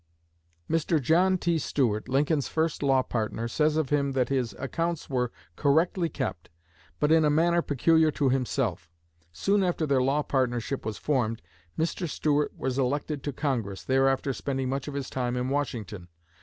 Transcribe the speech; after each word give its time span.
Mr. 0.67 0.99
John 0.99 1.37
T. 1.37 1.59
Stuart, 1.59 2.09
Lincoln's 2.09 2.47
first 2.47 2.81
law 2.81 3.03
partner, 3.03 3.47
says 3.47 3.77
of 3.77 3.89
him 3.91 4.13
that 4.13 4.29
his 4.29 4.53
accounts 4.57 5.11
were 5.11 5.31
correctly 5.55 6.09
kept, 6.09 6.49
but 6.99 7.11
in 7.11 7.23
a 7.23 7.29
manner 7.29 7.61
peculiar 7.61 8.09
to 8.09 8.29
himself. 8.29 8.89
Soon 9.31 9.63
after 9.63 9.85
their 9.85 10.01
law 10.01 10.23
partnership 10.23 10.87
was 10.87 10.97
formed, 10.97 11.39
Mr. 11.77 12.09
Stuart 12.09 12.51
was 12.57 12.79
elected 12.79 13.21
to 13.21 13.31
Congress, 13.31 13.83
thereafter 13.83 14.33
spending 14.33 14.69
much 14.69 14.87
of 14.87 14.95
his 14.95 15.07
time 15.07 15.37
in 15.37 15.49
Washington. 15.49 16.07